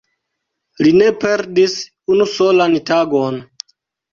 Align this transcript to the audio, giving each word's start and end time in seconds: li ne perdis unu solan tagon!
li 0.83 0.91
ne 0.99 1.09
perdis 1.25 1.75
unu 2.15 2.27
solan 2.35 2.73
tagon! 2.91 3.39